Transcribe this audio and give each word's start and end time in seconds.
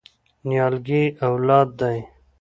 نیالګی 0.47 1.03
اولاد 1.25 1.67
دی؟ 1.79 1.99